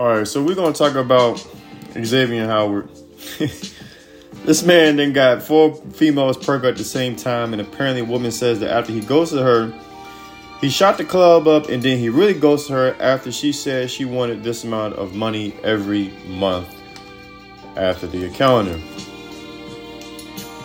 All 0.00 0.06
right, 0.06 0.26
so 0.26 0.42
we're 0.42 0.54
gonna 0.54 0.72
talk 0.72 0.94
about 0.94 1.46
Xavien 1.92 2.46
Howard. 2.46 2.88
this 4.46 4.62
man 4.62 4.96
then 4.96 5.12
got 5.12 5.42
four 5.42 5.74
females 5.92 6.38
pregnant 6.38 6.72
at 6.72 6.78
the 6.78 6.84
same 6.84 7.16
time, 7.16 7.52
and 7.52 7.60
apparently, 7.60 8.00
a 8.00 8.04
woman 8.06 8.30
says 8.32 8.60
that 8.60 8.70
after 8.70 8.94
he 8.94 9.02
ghosted 9.02 9.40
her, 9.40 9.70
he 10.62 10.70
shot 10.70 10.96
the 10.96 11.04
club 11.04 11.46
up, 11.46 11.68
and 11.68 11.82
then 11.82 11.98
he 11.98 12.08
really 12.08 12.32
ghosted 12.32 12.72
her 12.72 12.96
after 12.98 13.30
she 13.30 13.52
said 13.52 13.90
she 13.90 14.06
wanted 14.06 14.42
this 14.42 14.64
amount 14.64 14.94
of 14.94 15.14
money 15.14 15.54
every 15.62 16.14
month 16.28 16.74
after 17.76 18.06
the 18.06 18.24
encounter. 18.24 18.80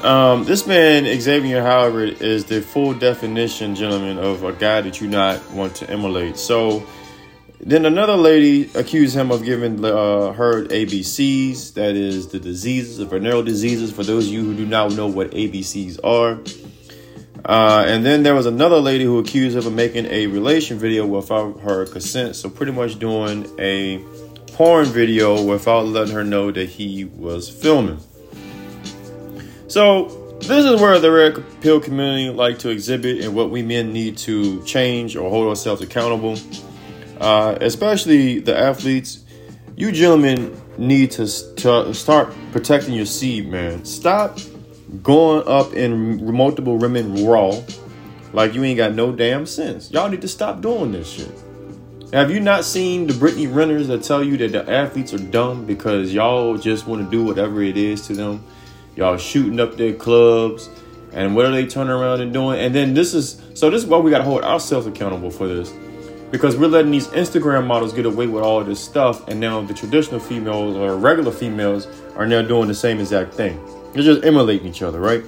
Um, 0.07 0.45
this 0.45 0.65
man, 0.65 1.03
Xavien 1.03 1.61
Howard, 1.61 2.21
is 2.21 2.45
the 2.45 2.61
full 2.61 2.93
definition, 2.93 3.75
gentlemen, 3.75 4.17
of 4.17 4.45
a 4.45 4.53
guy 4.53 4.79
that 4.79 5.01
you 5.01 5.09
not 5.09 5.51
want 5.51 5.75
to 5.75 5.89
emulate. 5.89 6.37
So 6.37 6.87
then 7.65 7.87
another 7.87 8.15
lady 8.15 8.69
accused 8.75 9.15
him 9.15 9.31
of 9.31 9.43
giving 9.43 9.83
uh, 9.83 10.31
her 10.33 10.65
ABCs, 10.65 11.73
that 11.73 11.95
is 11.95 12.27
the 12.27 12.39
diseases, 12.39 12.97
the 12.97 13.05
venereal 13.05 13.41
diseases, 13.41 13.91
for 13.91 14.03
those 14.03 14.27
of 14.27 14.33
you 14.33 14.43
who 14.45 14.55
do 14.55 14.67
not 14.67 14.91
know 14.91 15.07
what 15.07 15.31
ABCs 15.31 15.99
are. 16.03 16.39
Uh, 17.43 17.83
and 17.87 18.05
then 18.05 18.21
there 18.21 18.35
was 18.35 18.45
another 18.45 18.77
lady 18.77 19.03
who 19.03 19.17
accused 19.17 19.57
him 19.57 19.65
of 19.65 19.73
making 19.73 20.05
a 20.05 20.27
relation 20.27 20.77
video 20.77 21.07
without 21.07 21.59
her 21.61 21.87
consent. 21.87 22.35
So 22.35 22.51
pretty 22.51 22.71
much 22.71 22.99
doing 22.99 23.47
a 23.59 23.97
porn 24.53 24.85
video 24.85 25.43
without 25.43 25.87
letting 25.87 26.13
her 26.13 26.23
know 26.23 26.51
that 26.51 26.69
he 26.69 27.05
was 27.05 27.49
filming. 27.49 27.99
So 29.67 30.37
this 30.41 30.65
is 30.65 30.79
where 30.79 30.99
the 30.99 31.11
red 31.11 31.43
pill 31.61 31.79
community 31.79 32.29
like 32.29 32.59
to 32.59 32.69
exhibit 32.69 33.25
and 33.25 33.35
what 33.35 33.49
we 33.49 33.63
men 33.63 33.91
need 33.91 34.17
to 34.19 34.63
change 34.65 35.15
or 35.15 35.31
hold 35.31 35.47
ourselves 35.47 35.81
accountable 35.81 36.37
uh, 37.19 37.57
especially 37.61 38.39
the 38.39 38.57
athletes, 38.57 39.23
you 39.75 39.91
gentlemen 39.91 40.59
need 40.77 41.11
to, 41.11 41.27
to 41.55 41.93
start 41.93 42.33
protecting 42.51 42.93
your 42.93 43.05
seed, 43.05 43.47
man. 43.47 43.83
Stop 43.85 44.39
going 45.03 45.47
up 45.47 45.73
in 45.73 46.33
multiple 46.33 46.77
women 46.77 47.25
raw 47.25 47.61
like 48.33 48.53
you 48.53 48.63
ain't 48.63 48.77
got 48.77 48.93
no 48.93 49.11
damn 49.11 49.45
sense. 49.45 49.91
Y'all 49.91 50.09
need 50.09 50.21
to 50.21 50.27
stop 50.27 50.61
doing 50.61 50.91
this 50.91 51.09
shit. 51.09 51.31
Have 52.13 52.31
you 52.31 52.39
not 52.39 52.63
seen 52.63 53.07
the 53.07 53.13
Brittany 53.13 53.47
Renners 53.47 53.87
that 53.87 54.03
tell 54.03 54.23
you 54.23 54.37
that 54.37 54.51
the 54.51 54.69
athletes 54.71 55.13
are 55.13 55.17
dumb 55.17 55.65
because 55.65 56.13
y'all 56.13 56.57
just 56.57 56.87
want 56.87 57.03
to 57.03 57.09
do 57.09 57.23
whatever 57.23 57.61
it 57.61 57.77
is 57.77 58.05
to 58.07 58.13
them? 58.13 58.43
Y'all 58.95 59.17
shooting 59.17 59.59
up 59.59 59.75
their 59.75 59.93
clubs 59.93 60.69
and 61.11 61.35
what 61.35 61.45
are 61.45 61.51
they 61.51 61.65
turning 61.65 61.91
around 61.91 62.21
and 62.21 62.31
doing? 62.31 62.59
And 62.59 62.75
then 62.75 62.93
this 62.93 63.13
is 63.13 63.41
so 63.53 63.69
this 63.69 63.83
is 63.83 63.87
why 63.87 63.97
we 63.97 64.11
gotta 64.11 64.23
hold 64.23 64.43
ourselves 64.43 64.85
accountable 64.85 65.31
for 65.31 65.47
this 65.47 65.73
because 66.31 66.57
we're 66.57 66.67
letting 66.67 66.91
these 66.91 67.07
Instagram 67.07 67.65
models 67.65 67.93
get 67.93 68.05
away 68.05 68.27
with 68.27 68.43
all 68.43 68.63
this 68.63 68.79
stuff, 68.79 69.27
and 69.27 69.39
now 69.39 69.61
the 69.61 69.73
traditional 69.73 70.19
females 70.19 70.75
or 70.75 70.97
regular 70.97 71.31
females 71.31 71.87
are 72.15 72.25
now 72.25 72.41
doing 72.41 72.67
the 72.67 72.73
same 72.73 72.99
exact 72.99 73.33
thing. 73.33 73.59
They're 73.93 74.03
just 74.03 74.25
emulating 74.25 74.67
each 74.67 74.81
other, 74.81 74.99
right? 74.99 75.23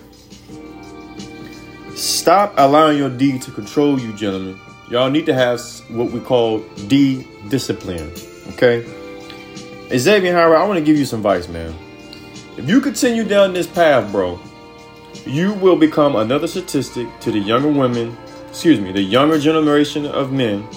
Stop 1.96 2.54
allowing 2.58 2.98
your 2.98 3.10
D 3.10 3.40
to 3.40 3.52
control 3.52 4.00
you, 4.00 4.14
gentlemen. 4.14 4.60
Y'all 4.90 5.10
need 5.10 5.26
to 5.26 5.34
have 5.34 5.60
what 5.90 6.12
we 6.12 6.20
call 6.20 6.60
D 6.88 7.28
discipline, 7.50 8.12
okay? 8.50 8.84
Xavien 9.90 10.34
Howard, 10.34 10.58
I 10.58 10.66
want 10.66 10.80
to 10.80 10.86
give 10.86 10.98
you 10.98 11.06
some 11.06 11.20
advice, 11.20 11.48
man. 11.48 11.74
If 12.58 12.68
you 12.68 12.82
continue 12.82 13.24
down 13.24 13.54
this 13.54 13.68
path, 13.68 14.12
bro, 14.12 14.40
you 15.26 15.54
will 15.54 15.76
become 15.76 16.16
another 16.16 16.48
statistic 16.48 17.08
to 17.22 17.32
the 17.32 17.40
younger 17.40 17.70
women, 17.70 18.18
excuse 18.50 18.80
me, 18.80 18.92
the 18.92 19.02
younger 19.02 19.40
generation 19.40 20.06
of 20.06 20.32
men 20.32 20.68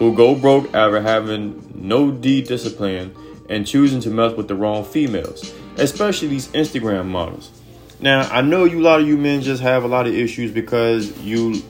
who 0.00 0.14
go 0.14 0.34
broke 0.34 0.64
after 0.74 1.00
having 1.00 1.62
no 1.74 2.10
D 2.10 2.40
discipline 2.40 3.14
and 3.50 3.66
choosing 3.66 4.00
to 4.00 4.10
mess 4.10 4.32
with 4.32 4.48
the 4.48 4.54
wrong 4.54 4.82
females, 4.82 5.54
especially 5.76 6.28
these 6.28 6.48
Instagram 6.48 7.06
models. 7.06 7.50
Now, 8.00 8.22
I 8.32 8.40
know 8.40 8.64
you 8.64 8.80
a 8.80 8.82
lot 8.82 9.00
of 9.00 9.06
you 9.06 9.18
men 9.18 9.42
just 9.42 9.62
have 9.62 9.84
a 9.84 9.86
lot 9.86 10.06
of 10.06 10.14
issues 10.14 10.50
because 10.50 11.16
you 11.18 11.62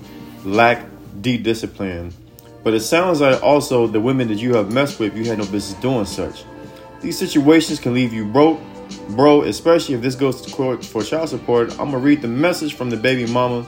lack 0.45 0.87
D 1.21 1.39
discipline, 1.39 2.15
but 2.63 2.73
it 2.73 2.81
sounds 2.81 3.21
like 3.21 3.43
also 3.43 3.89
the 3.89 4.01
women 4.01 4.29
that 4.29 4.37
you 4.37 4.55
have 4.55 4.73
messed 4.73 5.01
with, 5.01 5.17
you 5.17 5.25
had 5.25 5.39
no 5.39 5.47
business 5.47 5.75
doing 5.81 6.05
such. 6.05 6.45
These 7.01 7.19
situations 7.19 7.81
can 7.81 7.95
leave 7.95 8.13
you 8.13 8.25
broke, 8.25 8.61
bro, 9.09 9.43
especially 9.43 9.97
if 9.97 10.03
this 10.03 10.15
goes 10.15 10.41
to 10.43 10.53
court 10.53 10.85
for 10.85 11.03
child 11.03 11.31
support. 11.31 11.73
I'm 11.73 11.91
gonna 11.91 11.99
read 11.99 12.23
the 12.23 12.29
message 12.29 12.75
from 12.75 12.91
the 12.91 12.97
baby 12.97 13.27
mama 13.27 13.67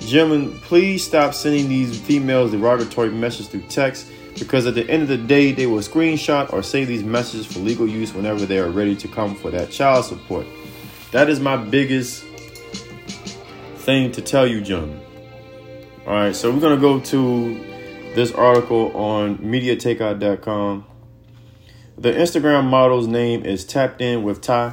Gentlemen, 0.00 0.58
please 0.60 1.04
stop 1.04 1.32
sending 1.32 1.68
these 1.68 1.98
females 2.00 2.50
derogatory 2.50 3.10
messages 3.10 3.48
through 3.48 3.62
text 3.62 4.10
because 4.38 4.66
at 4.66 4.74
the 4.74 4.88
end 4.88 5.02
of 5.02 5.08
the 5.08 5.16
day, 5.16 5.52
they 5.52 5.66
will 5.66 5.78
screenshot 5.78 6.52
or 6.52 6.62
save 6.62 6.88
these 6.88 7.04
messages 7.04 7.46
for 7.46 7.60
legal 7.60 7.86
use 7.86 8.12
whenever 8.12 8.44
they 8.46 8.58
are 8.58 8.70
ready 8.70 8.96
to 8.96 9.08
come 9.08 9.34
for 9.34 9.50
that 9.50 9.70
child 9.70 10.04
support. 10.04 10.46
That 11.12 11.28
is 11.28 11.40
my 11.40 11.56
biggest 11.56 12.24
thing 13.76 14.12
to 14.12 14.22
tell 14.22 14.46
you, 14.46 14.60
gentlemen. 14.60 15.00
All 16.06 16.14
right, 16.14 16.34
so 16.34 16.50
we're 16.50 16.60
going 16.60 16.74
to 16.74 16.80
go 16.80 16.98
to 16.98 17.54
this 18.14 18.32
article 18.32 18.96
on 18.96 19.38
MediaTakeout.com. 19.38 20.86
The 21.98 22.12
Instagram 22.12 22.64
model's 22.64 23.06
name 23.06 23.44
is 23.44 23.64
Tapped 23.64 24.00
In 24.00 24.22
with 24.22 24.40
Ty. 24.40 24.72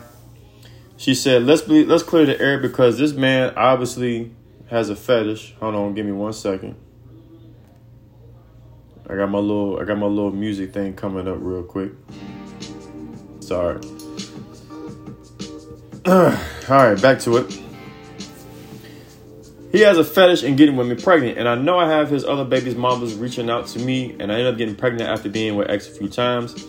She 0.97 1.13
said, 1.13 1.44
"Let's 1.44 1.62
be, 1.62 1.86
let's 1.86 2.03
clear 2.03 2.25
the 2.25 2.40
air 2.41 2.57
because 2.57 2.97
this 2.97 3.13
man 3.13 3.53
obviously 3.56 4.31
has 4.69 4.90
a 4.90 4.96
fetish. 4.96 5.56
Hold 5.59 5.75
on, 5.75 5.94
give 5.94 6.06
me 6.06 6.12
one 6.12 6.34
second. 6.34 6.75
I 9.09 9.16
got 9.16 9.30
my 9.30 9.40
little 9.40 9.80
I 9.80 9.85
got 9.85 9.97
my 9.97 10.06
little 10.06 10.31
music 10.31 10.72
thing 10.72 10.94
coming 10.94 11.28
up 11.28 11.38
real 11.40 11.63
quick. 11.63 11.91
Sorry. 13.40 13.80
All 16.06 16.35
right, 16.69 17.02
back 17.02 17.19
to 17.22 17.38
it. 17.38 17.59
He 19.72 19.81
has 19.81 19.97
a 19.97 20.03
fetish 20.03 20.44
in 20.44 20.56
getting 20.56 20.75
women 20.75 20.97
pregnant, 20.97 21.38
and 21.38 21.47
I 21.47 21.56
know 21.56 21.78
I 21.78 21.88
have 21.88 22.09
his 22.09 22.24
other 22.24 22.46
baby's 22.46 22.75
mamas 22.75 23.13
reaching 23.16 23.50
out 23.50 23.68
to 23.68 23.80
me, 23.80 24.16
and 24.19 24.31
I 24.31 24.36
ended 24.36 24.53
up 24.53 24.57
getting 24.57 24.75
pregnant 24.75 25.09
after 25.09 25.30
being 25.30 25.56
with 25.56 25.69
X 25.69 25.88
a 25.88 25.91
few 25.91 26.09
times. 26.09 26.66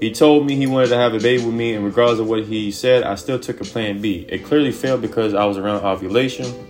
He 0.00 0.10
told 0.10 0.46
me 0.46 0.56
he 0.56 0.66
wanted 0.66 0.88
to 0.88 0.96
have 0.96 1.12
a 1.12 1.18
baby 1.18 1.44
with 1.44 1.54
me, 1.54 1.74
and 1.74 1.84
regardless 1.84 2.18
of 2.18 2.28
what 2.28 2.44
he 2.44 2.70
said, 2.70 3.02
I 3.02 3.16
still 3.16 3.38
took 3.38 3.60
a 3.60 3.64
plan 3.64 4.00
B. 4.00 4.24
It 4.28 4.44
clearly 4.44 4.72
failed 4.72 5.02
because 5.02 5.34
I 5.34 5.44
was 5.44 5.58
around 5.58 5.84
ovulation. 5.84 6.69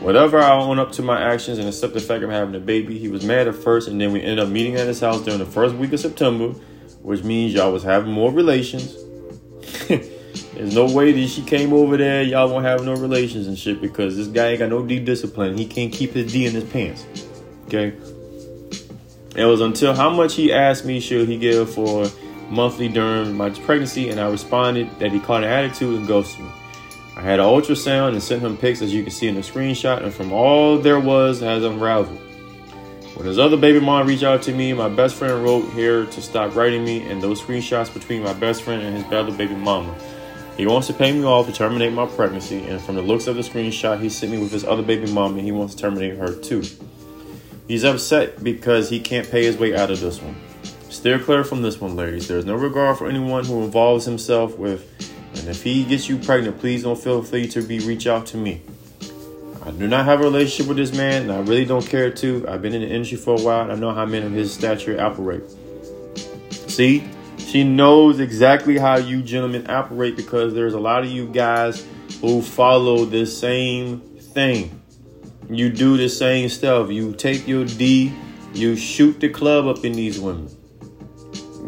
Whatever 0.00 0.38
I 0.38 0.52
own 0.52 0.78
up 0.78 0.92
to 0.92 1.02
my 1.02 1.20
actions 1.20 1.58
and 1.58 1.66
accept 1.66 1.94
the 1.94 2.00
fact 2.00 2.22
I'm 2.22 2.30
having 2.30 2.54
a 2.54 2.60
baby, 2.60 2.98
he 2.98 3.08
was 3.08 3.24
mad 3.24 3.48
at 3.48 3.54
first, 3.54 3.88
and 3.88 4.00
then 4.00 4.12
we 4.12 4.20
ended 4.20 4.40
up 4.40 4.48
meeting 4.48 4.76
at 4.76 4.86
his 4.86 5.00
house 5.00 5.22
during 5.22 5.38
the 5.38 5.46
first 5.46 5.74
week 5.74 5.92
of 5.92 6.00
September, 6.00 6.48
which 7.02 7.24
means 7.24 7.54
y'all 7.54 7.72
was 7.72 7.82
having 7.82 8.12
more 8.12 8.30
relations. 8.30 8.94
There's 9.88 10.74
no 10.74 10.90
way 10.90 11.12
that 11.12 11.28
she 11.28 11.42
came 11.42 11.72
over 11.72 11.96
there, 11.96 12.22
y'all 12.22 12.48
won't 12.50 12.64
have 12.64 12.84
no 12.84 12.94
relations 12.94 13.46
and 13.46 13.58
shit 13.58 13.80
because 13.80 14.16
this 14.16 14.26
guy 14.26 14.48
ain't 14.48 14.58
got 14.58 14.68
no 14.68 14.84
D 14.84 14.98
discipline. 15.00 15.56
He 15.56 15.66
can't 15.66 15.92
keep 15.92 16.12
his 16.12 16.32
D 16.32 16.46
in 16.46 16.52
his 16.52 16.64
pants. 16.64 17.06
Okay? 17.66 17.94
It 19.34 19.44
was 19.44 19.60
until 19.60 19.94
how 19.94 20.10
much 20.10 20.34
he 20.34 20.52
asked 20.52 20.84
me 20.84 21.00
should 21.00 21.28
he 21.28 21.36
give 21.36 21.72
for 21.72 22.06
monthly 22.48 22.88
during 22.88 23.34
my 23.36 23.50
pregnancy, 23.50 24.08
and 24.08 24.20
I 24.20 24.30
responded 24.30 24.88
that 24.98 25.12
he 25.12 25.20
caught 25.20 25.42
an 25.42 25.50
attitude 25.50 25.98
and 25.98 26.08
ghosted 26.08 26.44
me. 26.44 26.50
I 27.16 27.22
had 27.22 27.40
an 27.40 27.46
ultrasound 27.46 28.10
and 28.10 28.22
sent 28.22 28.42
him 28.42 28.58
pics 28.58 28.82
as 28.82 28.92
you 28.92 29.02
can 29.02 29.10
see 29.10 29.26
in 29.26 29.36
the 29.36 29.40
screenshot, 29.40 30.04
and 30.04 30.12
from 30.12 30.32
all 30.32 30.78
there 30.78 31.00
was 31.00 31.40
has 31.40 31.64
unraveled. 31.64 32.20
When 33.14 33.26
his 33.26 33.38
other 33.38 33.56
baby 33.56 33.80
mom 33.80 34.06
reached 34.06 34.22
out 34.22 34.42
to 34.42 34.52
me, 34.52 34.74
my 34.74 34.90
best 34.90 35.14
friend 35.14 35.42
wrote 35.42 35.72
here 35.72 36.04
to 36.04 36.20
stop 36.20 36.54
writing 36.54 36.84
me, 36.84 37.00
and 37.08 37.22
those 37.22 37.40
screenshots 37.40 37.92
between 37.92 38.22
my 38.22 38.34
best 38.34 38.62
friend 38.62 38.82
and 38.82 38.94
his 38.94 39.10
other 39.10 39.32
baby 39.32 39.54
mama. 39.54 39.96
He 40.58 40.66
wants 40.66 40.88
to 40.88 40.92
pay 40.92 41.10
me 41.10 41.24
off 41.24 41.46
to 41.46 41.52
terminate 41.54 41.94
my 41.94 42.04
pregnancy, 42.04 42.62
and 42.64 42.82
from 42.82 42.96
the 42.96 43.02
looks 43.02 43.26
of 43.26 43.36
the 43.36 43.42
screenshot, 43.42 43.98
he 43.98 44.10
sent 44.10 44.32
me 44.32 44.38
with 44.38 44.52
his 44.52 44.64
other 44.64 44.82
baby 44.82 45.10
mama, 45.10 45.36
and 45.36 45.44
he 45.46 45.52
wants 45.52 45.74
to 45.74 45.80
terminate 45.80 46.18
her 46.18 46.34
too. 46.34 46.64
He's 47.66 47.84
upset 47.84 48.44
because 48.44 48.90
he 48.90 49.00
can't 49.00 49.30
pay 49.30 49.44
his 49.44 49.56
way 49.56 49.74
out 49.74 49.90
of 49.90 50.00
this 50.00 50.20
one. 50.20 50.36
Steer 50.90 51.18
clear 51.18 51.44
from 51.44 51.62
this 51.62 51.80
one, 51.80 51.96
ladies. 51.96 52.28
There 52.28 52.36
is 52.36 52.44
no 52.44 52.56
regard 52.56 52.98
for 52.98 53.08
anyone 53.08 53.46
who 53.46 53.64
involves 53.64 54.04
himself 54.04 54.58
with 54.58 55.15
and 55.38 55.48
if 55.48 55.62
he 55.62 55.84
gets 55.84 56.08
you 56.08 56.18
pregnant, 56.18 56.58
please 56.58 56.82
don't 56.82 56.98
feel 56.98 57.22
free 57.22 57.46
to 57.48 57.62
be 57.62 57.78
reach 57.80 58.06
out 58.06 58.26
to 58.26 58.36
me. 58.36 58.62
I 59.64 59.70
do 59.72 59.88
not 59.88 60.04
have 60.04 60.20
a 60.20 60.22
relationship 60.22 60.68
with 60.68 60.76
this 60.76 60.92
man, 60.92 61.22
and 61.22 61.32
I 61.32 61.40
really 61.40 61.64
don't 61.64 61.84
care 61.84 62.10
to. 62.10 62.48
I've 62.48 62.62
been 62.62 62.72
in 62.72 62.82
the 62.82 62.88
industry 62.88 63.18
for 63.18 63.38
a 63.38 63.42
while. 63.42 63.62
and 63.62 63.72
I 63.72 63.74
know 63.74 63.92
how 63.92 64.06
men 64.06 64.22
of 64.22 64.32
his 64.32 64.54
stature 64.54 65.00
operate. 65.00 65.42
See, 66.68 67.08
she 67.38 67.64
knows 67.64 68.20
exactly 68.20 68.78
how 68.78 68.96
you 68.96 69.22
gentlemen 69.22 69.68
operate 69.68 70.16
because 70.16 70.54
there's 70.54 70.74
a 70.74 70.78
lot 70.78 71.02
of 71.02 71.10
you 71.10 71.26
guys 71.26 71.84
who 72.20 72.42
follow 72.42 73.04
the 73.04 73.26
same 73.26 74.00
thing. 74.00 74.80
You 75.50 75.70
do 75.70 75.96
the 75.96 76.08
same 76.08 76.48
stuff. 76.48 76.90
You 76.90 77.12
take 77.12 77.46
your 77.48 77.64
D, 77.64 78.12
you 78.52 78.76
shoot 78.76 79.20
the 79.20 79.28
club 79.28 79.66
up 79.66 79.84
in 79.84 79.92
these 79.92 80.20
women. 80.20 80.48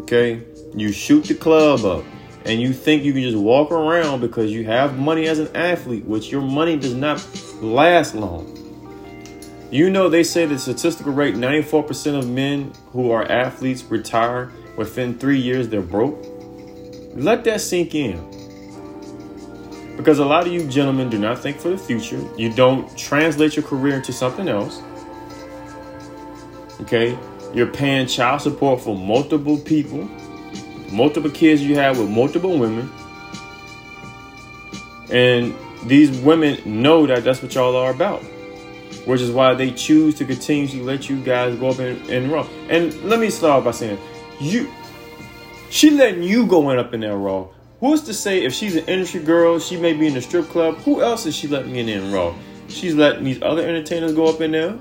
Okay? 0.01 0.41
You 0.75 0.91
shoot 0.91 1.25
the 1.25 1.35
club 1.35 1.83
up 1.85 2.05
and 2.45 2.61
you 2.61 2.73
think 2.73 3.03
you 3.03 3.13
can 3.13 3.21
just 3.21 3.37
walk 3.37 3.71
around 3.71 4.21
because 4.21 4.51
you 4.51 4.65
have 4.65 4.97
money 4.97 5.27
as 5.27 5.39
an 5.39 5.55
athlete, 5.55 6.05
which 6.05 6.31
your 6.31 6.41
money 6.41 6.77
does 6.77 6.93
not 6.93 7.25
last 7.61 8.15
long. 8.15 8.55
You 9.71 9.89
know, 9.89 10.09
they 10.09 10.23
say 10.23 10.45
the 10.45 10.57
statistical 10.57 11.13
rate 11.13 11.35
94% 11.35 12.17
of 12.17 12.27
men 12.27 12.73
who 12.91 13.11
are 13.11 13.23
athletes 13.29 13.83
retire 13.83 14.51
within 14.77 15.17
three 15.19 15.39
years, 15.39 15.69
they're 15.69 15.81
broke. 15.81 16.25
Let 17.13 17.43
that 17.43 17.61
sink 17.61 17.93
in. 17.93 18.17
Because 19.95 20.19
a 20.19 20.25
lot 20.25 20.47
of 20.47 20.53
you 20.53 20.65
gentlemen 20.67 21.09
do 21.09 21.19
not 21.19 21.39
think 21.39 21.59
for 21.59 21.69
the 21.69 21.77
future. 21.77 22.25
You 22.37 22.51
don't 22.51 22.97
translate 22.97 23.57
your 23.57 23.65
career 23.65 23.95
into 23.95 24.13
something 24.13 24.47
else. 24.47 24.81
Okay? 26.81 27.19
You're 27.53 27.67
paying 27.67 28.07
child 28.07 28.41
support 28.41 28.81
for 28.81 28.95
multiple 28.95 29.57
people, 29.57 30.09
multiple 30.91 31.29
kids 31.29 31.61
you 31.61 31.75
have 31.75 31.97
with 31.97 32.09
multiple 32.09 32.57
women. 32.57 32.91
And 35.11 35.55
these 35.85 36.17
women 36.19 36.59
know 36.65 37.07
that 37.07 37.23
that's 37.23 37.41
what 37.41 37.53
y'all 37.55 37.75
are 37.75 37.91
about. 37.91 38.21
Which 39.05 39.21
is 39.21 39.31
why 39.31 39.53
they 39.53 39.71
choose 39.71 40.15
to 40.15 40.25
continuously 40.25 40.81
let 40.81 41.09
you 41.09 41.19
guys 41.21 41.55
go 41.55 41.69
up 41.69 41.79
in, 41.79 41.97
in 42.09 42.29
Raw. 42.29 42.47
And 42.69 42.93
let 43.03 43.19
me 43.19 43.29
start 43.29 43.63
by 43.63 43.71
saying, 43.71 43.97
you, 44.39 44.71
she 45.69 45.91
letting 45.91 46.23
you 46.23 46.45
go 46.45 46.69
in 46.69 46.79
up 46.79 46.93
in 46.93 46.99
that 47.01 47.15
Raw. 47.15 47.47
Who's 47.79 48.01
to 48.03 48.13
say 48.13 48.43
if 48.43 48.53
she's 48.53 48.75
an 48.75 48.85
industry 48.85 49.21
girl, 49.21 49.57
she 49.57 49.77
may 49.77 49.93
be 49.93 50.07
in 50.07 50.17
a 50.17 50.21
strip 50.21 50.49
club? 50.49 50.75
Who 50.79 51.01
else 51.01 51.25
is 51.25 51.35
she 51.35 51.47
letting 51.47 51.75
in 51.77 51.87
in 51.87 52.11
Raw? 52.11 52.35
She's 52.67 52.93
letting 52.93 53.23
these 53.23 53.41
other 53.41 53.63
entertainers 53.63 54.13
go 54.13 54.25
up 54.25 54.41
in 54.41 54.51
there. 54.51 54.77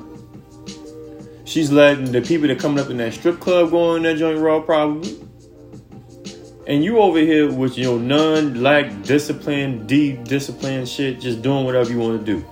She's 1.45 1.73
letting 1.73 2.13
the 2.13 2.21
people 2.21 2.49
that 2.49 2.59
coming 2.59 2.79
up 2.79 2.91
in 2.91 2.99
that 2.99 3.15
strip 3.15 3.41
club 3.41 3.71
go 3.71 3.95
in 3.95 4.03
that 4.03 4.19
joint 4.19 4.39
Raw 4.39 4.61
probably. 4.61 5.28
And 6.69 6.85
you 6.85 6.99
over 6.99 7.19
here 7.19 7.50
with 7.50 7.76
your 7.79 7.99
non 7.99 8.62
lack 8.62 9.03
discipline, 9.03 9.87
deep 9.87 10.25
discipline 10.25 10.85
shit, 10.85 11.19
just 11.19 11.41
doing 11.41 11.65
whatever 11.65 11.91
you 11.91 11.99
want 11.99 12.26
to 12.26 12.32
do. 12.35 12.44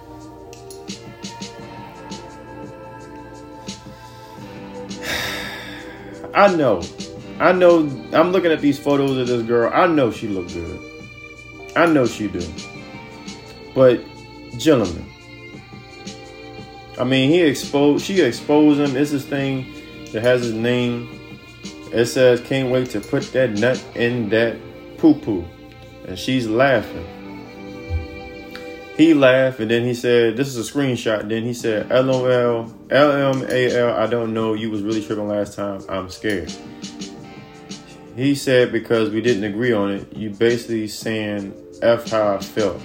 I 6.35 6.57
know. 6.57 6.83
I 7.39 7.53
know 7.53 7.81
I'm 8.15 8.33
looking 8.33 8.51
at 8.51 8.63
these 8.63 8.79
photos 8.79 9.19
of 9.19 9.27
this 9.27 9.43
girl. 9.43 9.71
I 9.75 9.87
know 9.87 10.11
she 10.11 10.29
look 10.29 10.49
good. 10.49 10.81
I 11.77 11.85
know 11.85 12.07
she 12.07 12.29
do. 12.29 12.41
But 13.75 14.03
gentlemen. 14.57 15.05
I 16.99 17.05
mean 17.05 17.29
he 17.29 17.43
exposed 17.43 18.07
she 18.07 18.23
exposed 18.23 18.81
him. 18.81 18.97
It's 18.97 19.11
this 19.11 19.27
thing 19.27 19.75
that 20.13 20.23
has 20.23 20.41
his 20.43 20.55
name. 20.55 21.16
It 21.97 22.05
says 22.05 22.43
can't 22.43 22.71
wait 22.71 22.91
to 22.91 23.01
put 23.01 23.33
that 23.33 23.53
nut 23.53 23.83
in 23.95 24.29
that 24.29 24.59
poo 24.99 25.15
poo. 25.15 25.47
And 26.07 26.19
she's 26.19 26.47
laughing. 26.47 27.07
He 28.99 29.15
laughed 29.15 29.61
and 29.61 29.71
then 29.71 29.83
he 29.85 29.95
said, 29.95 30.37
This 30.37 30.55
is 30.55 30.69
a 30.69 30.73
screenshot. 30.73 31.27
Then 31.27 31.43
he 31.45 31.55
said, 31.55 31.89
LOL, 31.89 32.67
LMAL, 32.89 33.93
I 33.95 34.07
don't 34.09 34.35
know. 34.35 34.53
You 34.53 34.71
was 34.71 34.83
really 34.83 35.03
tripping 35.03 35.27
last 35.27 35.55
time. 35.57 35.83
I'm 35.89 36.11
scared. 36.11 36.53
He 38.15 38.35
said, 38.35 38.73
Because 38.73 39.09
we 39.09 39.23
didn't 39.23 39.45
agree 39.45 39.73
on 39.73 39.91
it, 39.91 40.15
you 40.15 40.29
basically 40.29 40.89
saying 40.89 41.55
F 41.81 42.11
how 42.11 42.35
I 42.35 42.41
felt. 42.41 42.79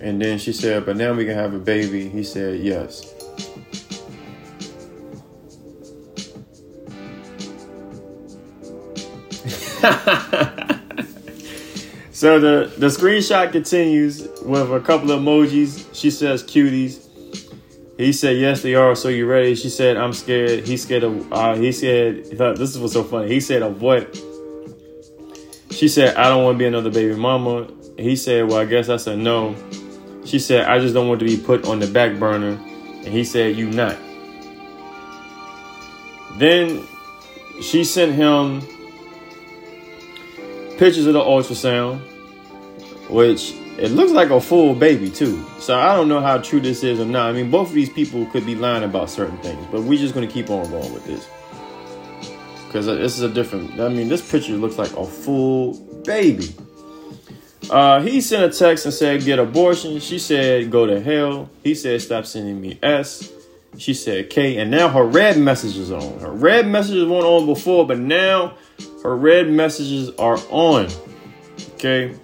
And 0.00 0.20
then 0.20 0.38
she 0.40 0.52
said, 0.52 0.86
But 0.86 0.96
now 0.96 1.14
we 1.14 1.24
can 1.24 1.34
have 1.34 1.54
a 1.54 1.60
baby. 1.60 2.08
He 2.08 2.24
said, 2.24 2.58
Yes. 2.58 3.14
So 12.20 12.38
the, 12.38 12.70
the 12.76 12.88
screenshot 12.88 13.50
continues 13.50 14.28
with 14.42 14.70
a 14.70 14.80
couple 14.80 15.10
of 15.10 15.22
emojis. 15.22 15.88
She 15.94 16.10
says 16.10 16.42
cuties. 16.42 17.08
He 17.96 18.12
said, 18.12 18.36
yes, 18.36 18.60
they 18.60 18.74
are. 18.74 18.94
So 18.94 19.08
you 19.08 19.24
ready? 19.24 19.54
She 19.54 19.70
said, 19.70 19.96
I'm 19.96 20.12
scared. 20.12 20.66
He 20.68 20.76
scared 20.76 21.04
of, 21.04 21.32
uh, 21.32 21.54
he 21.54 21.72
said, 21.72 22.26
this 22.26 22.76
was 22.76 22.92
so 22.92 23.04
funny. 23.04 23.28
He 23.28 23.40
said, 23.40 23.62
of 23.62 23.80
what? 23.80 24.14
She 25.70 25.88
said, 25.88 26.14
I 26.16 26.28
don't 26.28 26.44
want 26.44 26.56
to 26.56 26.58
be 26.58 26.66
another 26.66 26.90
baby 26.90 27.14
mama. 27.14 27.68
He 27.96 28.16
said, 28.16 28.48
well, 28.48 28.58
I 28.58 28.66
guess 28.66 28.90
I 28.90 28.98
said 28.98 29.18
no. 29.18 29.56
She 30.26 30.38
said, 30.38 30.66
I 30.66 30.78
just 30.78 30.92
don't 30.92 31.08
want 31.08 31.20
to 31.20 31.26
be 31.26 31.38
put 31.38 31.66
on 31.66 31.78
the 31.78 31.86
back 31.86 32.18
burner. 32.18 32.60
And 32.98 33.06
he 33.06 33.24
said, 33.24 33.56
you 33.56 33.70
not. 33.70 33.96
Then 36.36 36.86
she 37.62 37.84
sent 37.84 38.12
him 38.12 38.60
pictures 40.80 41.06
of 41.06 41.12
the 41.12 41.20
ultrasound 41.20 42.00
which 43.10 43.52
it 43.76 43.90
looks 43.90 44.12
like 44.12 44.30
a 44.30 44.40
full 44.40 44.74
baby 44.74 45.10
too. 45.10 45.44
So 45.58 45.78
I 45.78 45.94
don't 45.94 46.08
know 46.08 46.20
how 46.20 46.38
true 46.38 46.58
this 46.58 46.82
is 46.82 46.98
or 46.98 47.04
not. 47.04 47.28
I 47.28 47.32
mean, 47.32 47.50
both 47.50 47.68
of 47.68 47.74
these 47.74 47.90
people 47.90 48.24
could 48.26 48.46
be 48.46 48.54
lying 48.54 48.82
about 48.82 49.10
certain 49.10 49.36
things, 49.38 49.62
but 49.70 49.82
we're 49.82 49.98
just 49.98 50.14
to 50.14 50.26
keep 50.26 50.48
on 50.48 50.70
going 50.70 50.90
with 50.94 51.04
this 51.04 51.28
because 52.66 52.86
this 52.86 53.18
is 53.18 53.22
a 53.22 53.28
different. 53.28 53.78
I 53.78 53.88
mean, 53.88 54.08
this 54.08 54.28
picture 54.30 54.54
looks 54.54 54.78
like 54.78 54.96
a 54.96 55.04
full 55.04 55.74
baby. 56.06 56.54
Uh, 57.68 58.00
he 58.00 58.22
sent 58.22 58.42
a 58.42 58.58
text 58.58 58.86
and 58.86 58.94
said, 58.94 59.22
"Get 59.22 59.38
abortion." 59.38 60.00
She 60.00 60.18
said, 60.18 60.70
"Go 60.70 60.86
to 60.86 60.98
hell." 60.98 61.50
He 61.62 61.74
said, 61.74 62.00
"Stop 62.00 62.24
sending 62.24 62.58
me 62.58 62.78
S." 62.82 63.30
She 63.78 63.94
said 63.94 64.30
K, 64.30 64.56
and 64.58 64.70
now 64.70 64.88
her 64.88 65.04
red 65.04 65.38
messages 65.38 65.92
on. 65.92 66.20
Her 66.20 66.32
red 66.32 66.66
messages 66.66 67.06
weren't 67.06 67.24
on 67.24 67.46
before, 67.46 67.86
but 67.86 67.98
now 67.98 68.56
her 69.02 69.16
red 69.16 69.48
messages 69.48 70.10
are 70.18 70.38
on. 70.50 70.88
Okay. 71.74 72.14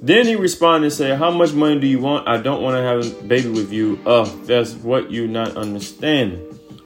Then 0.00 0.26
he 0.26 0.36
responded 0.36 0.86
and 0.86 0.92
said, 0.92 1.18
How 1.18 1.30
much 1.30 1.52
money 1.52 1.78
do 1.80 1.86
you 1.86 1.98
want? 1.98 2.26
I 2.28 2.38
don't 2.38 2.62
want 2.62 2.76
to 2.76 2.82
have 2.82 3.04
a 3.04 3.10
baby 3.26 3.50
with 3.50 3.72
you. 3.72 3.98
Oh, 4.06 4.24
that's 4.44 4.74
what 4.74 5.10
you 5.10 5.26
not 5.26 5.56
understanding. 5.56 6.44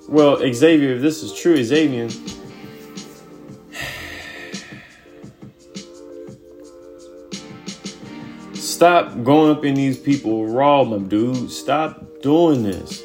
Well, 0.09 0.39
Xavien, 0.39 0.97
if 0.97 1.03
this 1.03 1.23
is 1.23 1.35
true, 1.35 1.59
Xavien, 1.59 2.11
stop 8.57 9.23
going 9.23 9.55
up 9.55 9.63
in 9.65 9.75
these 9.75 9.99
people 9.99 10.47
raw, 10.47 10.85
my 10.85 10.97
dude. 10.99 11.51
Stop 11.51 12.23
doing 12.23 12.63
this. 12.63 13.02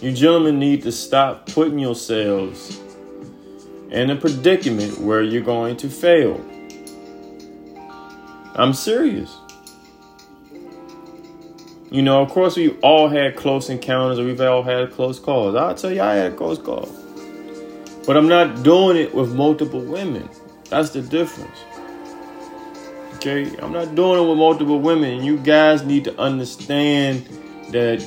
You 0.00 0.12
gentlemen 0.12 0.58
need 0.58 0.82
to 0.84 0.92
stop 0.92 1.46
putting 1.46 1.78
yourselves 1.78 2.80
in 3.90 4.08
a 4.08 4.16
predicament 4.16 4.98
where 4.98 5.22
you're 5.22 5.42
going 5.42 5.76
to 5.76 5.90
fail. 5.90 6.42
I'm 8.54 8.72
serious. 8.72 9.36
You 11.90 12.00
know, 12.00 12.22
of 12.22 12.30
course, 12.30 12.56
we've 12.56 12.78
all 12.82 13.08
had 13.08 13.36
close 13.36 13.68
encounters 13.68 14.18
or 14.18 14.24
we've 14.24 14.40
all 14.40 14.62
had 14.62 14.90
close 14.92 15.18
calls. 15.18 15.54
I'll 15.54 15.74
tell 15.74 15.92
you, 15.92 16.00
I 16.00 16.14
had 16.14 16.32
a 16.32 16.36
close 16.36 16.58
call. 16.58 16.88
But 18.06 18.16
I'm 18.16 18.28
not 18.28 18.62
doing 18.62 18.96
it 18.96 19.14
with 19.14 19.34
multiple 19.34 19.80
women. 19.80 20.30
That's 20.70 20.90
the 20.90 21.02
difference. 21.02 21.58
Okay? 23.16 23.54
I'm 23.58 23.72
not 23.72 23.94
doing 23.94 24.24
it 24.24 24.26
with 24.26 24.38
multiple 24.38 24.80
women. 24.80 25.22
You 25.22 25.36
guys 25.36 25.82
need 25.82 26.04
to 26.04 26.18
understand 26.18 27.26
that 27.70 28.00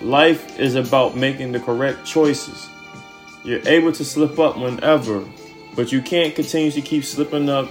life 0.00 0.58
is 0.58 0.74
about 0.74 1.16
making 1.16 1.52
the 1.52 1.60
correct 1.60 2.04
choices. 2.04 2.68
You're 3.44 3.66
able 3.66 3.92
to 3.92 4.04
slip 4.04 4.38
up 4.38 4.58
whenever, 4.58 5.24
but 5.74 5.92
you 5.92 6.02
can't 6.02 6.34
continue 6.34 6.70
to 6.72 6.80
keep 6.80 7.04
slipping 7.04 7.48
up 7.48 7.68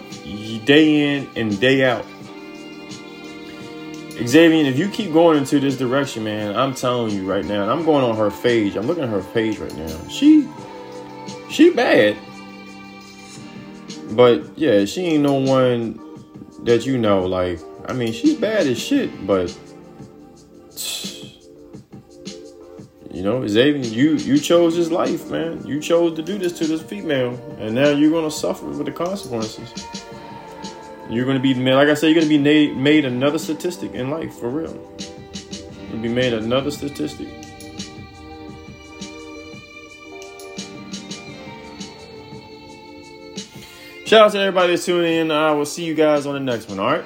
day 0.65 1.17
in 1.17 1.29
and 1.35 1.59
day 1.59 1.83
out. 1.83 2.05
Xavien, 4.15 4.63
if 4.63 4.79
you 4.79 4.87
keep 4.89 5.11
going 5.11 5.37
into 5.37 5.59
this 5.59 5.77
direction, 5.77 6.23
man, 6.23 6.55
I'm 6.55 6.73
telling 6.73 7.13
you 7.13 7.29
right 7.29 7.43
now, 7.43 7.69
I'm 7.69 7.83
going 7.83 8.05
on 8.05 8.15
her 8.15 8.31
page. 8.31 8.77
I'm 8.77 8.87
looking 8.87 9.03
at 9.03 9.09
her 9.09 9.21
page 9.21 9.57
right 9.57 9.75
now. 9.75 10.07
She, 10.07 10.47
she 11.49 11.71
bad, 11.71 12.17
but 14.11 14.57
yeah, 14.57 14.85
she 14.85 15.01
ain't 15.01 15.23
no 15.23 15.33
one 15.33 15.99
that 16.63 16.85
you 16.85 16.97
know. 16.97 17.25
Like, 17.25 17.59
I 17.89 17.93
mean, 17.93 18.13
she's 18.13 18.35
bad 18.35 18.67
as 18.67 18.79
shit, 18.79 19.27
but 19.27 19.55
you 23.15 23.23
know, 23.23 23.39
Xavien, 23.39 23.89
you 23.89 24.15
you 24.15 24.37
chose 24.37 24.75
this 24.75 24.91
life, 24.91 25.31
man. 25.31 25.65
You 25.65 25.79
chose 25.79 26.17
to 26.17 26.21
do 26.21 26.37
this 26.37 26.51
to 26.59 26.67
this 26.67 26.81
female, 26.81 27.39
and 27.59 27.73
now 27.73 27.91
you're 27.91 28.11
gonna 28.11 28.29
suffer 28.29 28.65
with 28.65 28.85
the 28.85 28.91
consequences. 28.91 29.71
You're 31.09 31.23
to 31.33 31.39
be 31.39 31.53
made, 31.53 31.75
like 31.75 31.87
I 31.87 31.93
said, 31.93 32.07
you're 32.11 32.23
to 32.23 32.27
be 32.27 32.37
made, 32.37 32.75
made 32.75 33.05
another 33.05 33.39
statistic 33.39 33.93
in 33.93 34.09
life 34.09 34.33
for 34.33 34.49
real. 34.49 34.77
You'll 35.89 36.01
be 36.01 36.09
made 36.09 36.33
another 36.33 36.71
statistic. 36.71 37.29
Shout 44.05 44.25
out 44.25 44.31
to 44.33 44.39
everybody 44.39 44.73
that's 44.73 44.85
tuning 44.85 45.13
in. 45.13 45.31
I 45.31 45.51
will 45.51 45.65
see 45.65 45.85
you 45.85 45.95
guys 45.95 46.25
on 46.25 46.33
the 46.33 46.41
next 46.41 46.67
one, 46.67 46.79
all 46.79 46.91
right? 46.91 47.05